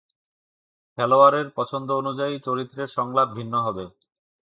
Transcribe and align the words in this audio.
খেলোয়াড়ের 0.97 1.47
পছন্দ 1.57 1.89
অনুযায়ী 1.91 2.35
চরিত্রের 2.39 2.89
সংলাপ 2.97 3.27
ভিন্ন 3.37 3.53
হবে। 3.65 3.85